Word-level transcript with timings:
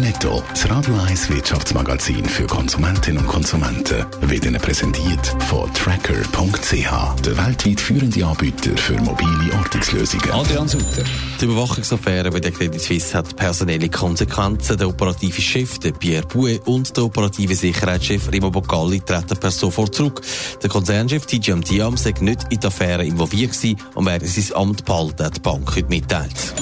Netto, 0.00 0.42
das 0.48 0.68
Radio 0.70 0.94
1 0.96 1.28
Wirtschaftsmagazin 1.28 2.24
für 2.24 2.46
Konsumentinnen 2.46 3.22
und 3.22 3.28
Konsumenten, 3.28 4.06
wird 4.22 4.46
Ihnen 4.46 4.60
präsentiert 4.60 5.26
von 5.48 5.72
Tracker.ch, 5.74 7.22
der 7.22 7.36
weltweit 7.36 7.80
führende 7.80 8.24
Anbieter 8.24 8.74
für 8.76 8.94
mobile 8.94 9.54
Ortungslösungen. 9.58 10.30
Adrian 10.32 10.66
Sutter. 10.68 11.04
Die 11.40 11.44
Überwachungsaffäre 11.44 12.30
bei 12.30 12.40
der 12.40 12.50
Credit 12.50 12.80
Suisse 12.80 13.16
hat 13.16 13.36
personelle 13.36 13.90
Konsequenzen. 13.90 14.78
Der 14.78 14.88
operative 14.88 15.40
Chef, 15.40 15.78
der 15.78 15.92
Pierre 15.92 16.26
Bouet, 16.26 16.66
und 16.66 16.96
der 16.96 17.04
operative 17.04 17.54
Sicherheitschef 17.54 18.32
Rimo 18.32 18.50
Boccalli 18.50 19.00
treten 19.00 19.36
per 19.36 19.50
sofort 19.50 19.94
zurück. 19.94 20.22
Der 20.62 20.70
Konzernchef 20.70 21.26
TGM 21.26 21.60
Diam 21.60 21.96
sei 21.98 22.14
nicht 22.20 22.44
in 22.50 22.58
die 22.58 22.66
Affäre 22.66 23.04
involviert 23.04 23.52
gewesen 23.52 23.76
und 23.94 24.06
werde 24.06 24.26
sein 24.26 24.56
Amt 24.56 24.84
behalten, 24.84 25.24
hat 25.24 25.36
die 25.36 25.40
Bank 25.40 25.76
heute 25.76 25.88
mitteilt. 25.88 26.54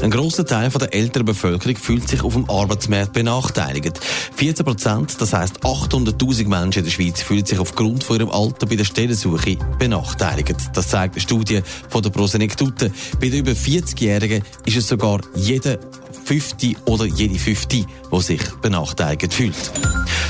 Ein 0.00 0.10
grosser 0.12 0.46
Teil 0.46 0.70
der 0.70 0.94
älteren 0.94 1.26
Bevölkerung 1.26 1.76
fühlt 1.76 2.08
sich 2.08 2.22
auf 2.22 2.34
dem 2.34 2.48
Arbeitsmarkt 2.48 3.12
benachteiligt. 3.12 3.98
14 4.36 4.64
Prozent, 4.64 5.20
das 5.20 5.32
heisst 5.32 5.64
800.000 5.64 6.46
Menschen 6.46 6.80
in 6.80 6.84
der 6.84 6.92
Schweiz, 6.92 7.20
fühlen 7.20 7.44
sich 7.44 7.58
aufgrund 7.58 8.04
von 8.04 8.20
ihrem 8.20 8.30
Alter 8.30 8.66
bei 8.66 8.76
der 8.76 8.84
Stellensuche 8.84 9.56
benachteiligt. 9.78 10.56
Das 10.72 10.88
zeigt 10.88 11.14
eine 11.14 11.20
Studie 11.20 11.62
von 11.88 12.02
der 12.02 12.10
Prosenektute. 12.10 12.92
Bei 13.20 13.28
den 13.28 13.40
über 13.40 13.50
40-Jährigen 13.50 14.44
ist 14.66 14.76
es 14.76 14.86
sogar 14.86 15.20
jeder 15.34 15.78
fünfte 16.24 16.74
oder 16.86 17.04
jede 17.04 17.38
fünfte, 17.38 17.84
die 18.12 18.20
sich 18.20 18.42
benachteiligt 18.62 19.32
fühlt. 19.32 19.72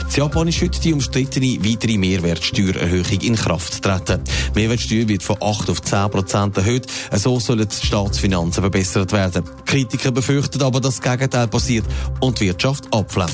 In 0.09 0.15
Japan 0.15 0.49
ist 0.49 0.61
heute 0.63 0.81
die 0.81 0.93
umstrittene 0.93 1.59
weitere 1.65 1.97
Mehrwertsteuererhöhung 1.99 3.21
in 3.21 3.37
Kraft 3.37 3.83
treten. 3.83 4.23
Die 4.25 4.61
Mehrwertsteuer 4.61 5.07
wird 5.07 5.23
von 5.23 5.37
8 5.41 5.71
auf 5.71 5.83
10 5.83 6.11
Prozent 6.11 6.57
erhöht. 6.57 6.87
So 7.13 7.39
sollen 7.39 7.69
die 7.69 7.87
Staatsfinanzen 7.87 8.63
verbessert 8.63 9.13
werden. 9.13 9.45
Kritiker 9.65 10.11
befürchten 10.11 10.63
aber, 10.63 10.81
dass 10.81 11.01
das 11.01 11.13
Gegenteil 11.13 11.47
passiert 11.47 11.85
und 12.21 12.41
die 12.41 12.47
Wirtschaft 12.47 12.93
abflaut. 12.93 13.31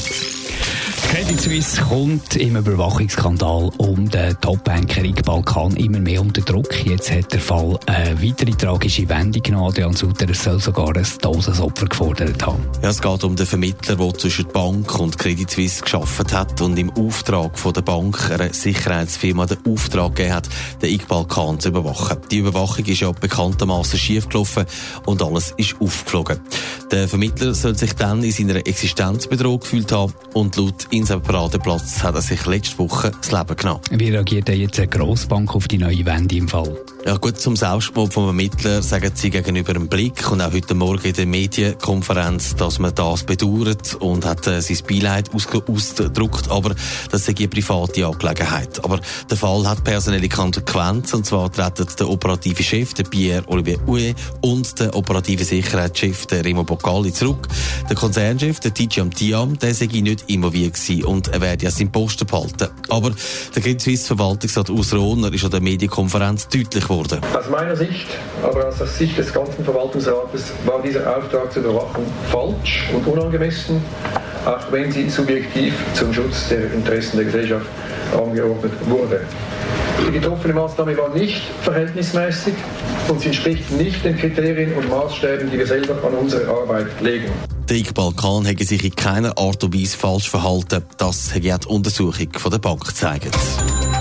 Credit 1.11 1.41
Suisse 1.41 1.81
kommt 1.83 2.37
im 2.37 2.57
Überwachungsskandal 2.57 3.71
um 3.79 4.11
den 4.11 4.41
Top-Banker 4.41 5.03
Balkan 5.25 5.77
immer 5.77 6.01
mehr 6.01 6.21
unter 6.21 6.43
Druck. 6.43 6.85
Jetzt 6.85 7.11
hat 7.11 7.33
der 7.33 7.41
Fall 7.41 7.79
eine 7.87 8.23
weitere 8.23 8.51
tragische 8.53 9.09
Wendung 9.09 9.43
genommen. 9.43 9.69
Adrian 9.69 9.95
Sutter 9.95 10.33
soll 10.35 10.61
sogar 10.61 10.95
ein 10.97 11.07
Todesopfer 11.21 11.87
gefordert 11.87 12.45
haben. 12.45 12.65
Ja, 12.83 12.91
es 12.91 13.01
geht 13.01 13.25
um 13.25 13.37
den 13.37 13.47
Vermittler, 13.47 13.97
der 13.97 14.15
zwischen 14.15 14.45
der 14.47 14.53
Bank 14.53 14.99
und 14.99 15.19
Credit 15.19 15.51
Suisse 15.51 15.83
geschafft 15.83 16.33
hat 16.33 16.61
und 16.61 16.79
im 16.79 16.91
Auftrag 16.91 17.59
von 17.59 17.73
der 17.73 17.83
Bank 17.83 18.31
einer 18.31 18.53
Sicherheitsfirma 18.53 19.47
den 19.47 19.59
Auftrag 19.67 20.17
gegeben 20.17 20.35
hat, 20.35 20.49
den 20.83 20.95
Iqbalkan 20.95 21.61
zu 21.61 21.69
überwachen. 21.71 22.19
Die 22.31 22.39
Überwachung 22.39 22.85
ist 22.85 23.01
ja 23.01 23.13
bekanntermaßen 23.13 23.99
schiefgelaufen 23.99 24.67
und 25.07 25.23
alles 25.23 25.55
ist 25.57 25.77
aufgeflogen. 25.81 26.41
Der 26.91 27.09
Vermittler 27.09 27.55
soll 27.55 27.77
sich 27.77 27.95
dann 27.95 28.23
in 28.23 28.33
seiner 28.33 28.57
Existenz 28.67 29.27
bedroht 29.27 29.63
gefühlt 29.63 29.91
haben 29.91 30.13
und 30.35 30.57
laut 30.57 30.87
Insel 30.95 31.19
Paradeplatz 31.19 32.05
hat 32.05 32.15
er 32.15 32.23
sich 32.23 32.47
letzte 32.47 32.79
Woche 32.79 33.11
das 33.11 33.33
Leben 33.33 33.57
genommen. 33.57 33.81
Wie 33.91 34.11
reagiert 34.11 34.47
denn 34.47 34.61
jetzt 34.61 34.79
eine 34.79 34.87
Grossbank 34.87 35.55
auf 35.57 35.67
die 35.67 35.79
neue 35.79 36.07
Wende 36.07 36.37
im 36.37 36.47
Fall? 36.47 36.77
Ja 37.05 37.17
gut, 37.17 37.39
zum 37.39 37.57
Selbstmord 37.57 38.15
vom 38.15 38.27
Ermittler 38.27 38.81
sagen 38.81 39.11
sie 39.15 39.29
gegenüber 39.29 39.75
dem 39.75 39.89
Blick 39.89 40.31
und 40.31 40.41
auch 40.41 40.53
heute 40.53 40.75
Morgen 40.75 41.05
in 41.05 41.13
der 41.13 41.27
Medienkonferenz, 41.27 42.55
dass 42.55 42.79
man 42.79 42.95
das 42.95 43.25
bedauert 43.25 43.95
und 43.97 44.25
hat 44.25 44.47
äh, 44.47 44.63
sein 44.63 44.79
Beileid 44.89 45.31
ausgedruckt, 45.35 46.51
aber 46.51 46.75
das 47.11 47.25
sei 47.25 47.35
eine 47.37 47.49
private 47.49 48.07
Angelegenheit. 48.07 48.83
Aber 48.85 49.01
der 49.29 49.37
Fall 49.37 49.69
hat 49.69 49.85
personelle 49.85 50.29
Konsequenzen 50.29 51.17
und 51.17 51.27
zwar 51.27 51.53
treten 51.53 51.89
der 51.99 52.09
operative 52.09 52.63
Chef, 52.63 52.95
der 52.95 53.05
Pierre 53.05 53.43
Olivier 53.49 53.81
Houet 53.87 54.15
und 54.41 54.79
der 54.79 54.97
operative 54.97 55.45
Sicherheitschef, 55.45 56.27
der 56.27 56.45
Remo 56.45 56.63
Boccali 56.63 57.13
zurück. 57.13 57.49
Der 57.89 57.97
Konzernchef, 57.97 58.61
der 58.61 58.73
Tijiam 58.73 59.13
Tiam, 59.13 59.59
der 59.59 59.75
sei 59.75 59.87
nicht 59.87 60.25
involviert 60.29 60.84
gewesen 60.85 61.05
und 61.05 61.29
er 61.29 61.41
werde 61.41 61.65
ja 61.65 61.71
seinen 61.71 61.91
Posten 61.91 62.27
behalten. 62.27 62.69
Aber 62.89 63.11
der 63.55 63.63
Suisse 63.79 64.07
Verwaltungsrat 64.07 64.71
Urs 64.71 64.95
Rohner 64.95 65.33
ist 65.33 65.45
an 65.45 65.51
der 65.51 65.61
Medienkonferenz 65.61 66.49
deutlich 66.49 66.85
geworden. 66.85 67.21
Aus 67.37 67.49
meiner 67.51 67.77
Sicht, 67.77 68.07
aber 68.43 68.69
aus 68.69 68.79
der 68.79 68.87
Sicht 68.87 69.19
des 69.19 69.33
ganzen 69.33 69.65
Verwaltungsrates, 69.65 70.53
war 70.65 70.81
dieser 70.83 71.17
Auftrag 71.17 71.53
zur 71.53 71.63
Überwachung 71.63 72.05
falsch 72.31 72.89
und 72.95 73.07
unangemessen, 73.07 73.83
auch 74.45 74.73
wenn 74.73 74.91
sie 74.93 75.09
subjektiv 75.09 75.75
zum 75.95 76.13
Schutz 76.13 76.49
der 76.49 76.73
Interessen 76.73 77.17
der 77.17 77.27
Gesellschaft 77.27 77.67
angeordnet 78.17 78.73
wurde. 78.87 79.21
Die 80.07 80.13
getroffene 80.13 80.55
Maßnahme 80.55 80.97
war 80.99 81.09
nicht 81.15 81.43
verhältnismäßig 81.63 82.55
und 83.09 83.21
sie 83.21 83.29
entspricht 83.29 83.71
nicht 83.73 84.05
den 84.05 84.19
Kriterien 84.19 84.75
und 84.75 84.89
Maßstäben, 84.91 85.51
die 85.51 85.59
wir 85.59 85.67
selber 85.67 85.95
an 86.07 86.15
unsere 86.15 86.49
Arbeit 86.49 86.89
legen. 87.01 87.31
Der 87.69 87.93
Balkan 87.95 88.45
hätte 88.45 88.65
sich 88.65 88.85
in 88.85 88.95
keiner 88.95 89.39
Art 89.39 89.65
und 89.65 89.75
Weise 89.75 89.97
falsch 89.97 90.29
verhalten. 90.29 90.83
Das 90.99 91.35
hat 91.35 91.45
die 91.45 91.67
Untersuchung 91.67 92.29
von 92.37 92.51
der 92.51 92.59
Bank 92.59 92.85
gezeigt. 92.85 93.35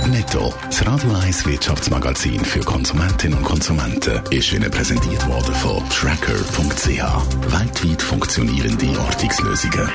Netto, 0.09 0.53
das 0.65 0.85
Radio 0.85 1.13
1 1.13 1.45
Wirtschaftsmagazin 1.45 2.43
für 2.43 2.59
Konsumentinnen 2.59 3.37
und 3.37 3.45
Konsumenten, 3.45 4.21
ist 4.31 4.51
Ihnen 4.51 4.69
präsentiert 4.69 5.25
worden 5.29 5.55
von 5.55 5.81
Tracker.ch. 5.89 6.87
Weltweit 7.51 8.01
funktionierende 8.01 8.99
Ortungslösungen. 8.99 9.89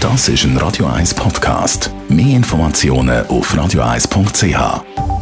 Das 0.00 0.28
ist 0.28 0.44
ein 0.44 0.56
Radio 0.56 0.86
1 0.86 1.14
Podcast. 1.14 1.90
Mehr 2.08 2.36
Informationen 2.36 3.26
auf 3.26 3.54
radio1.ch. 3.54 5.21